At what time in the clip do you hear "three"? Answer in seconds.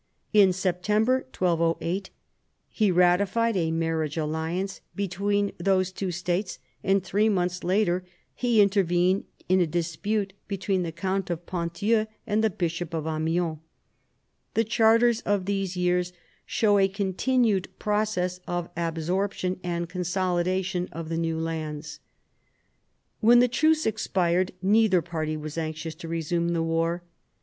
7.03-7.29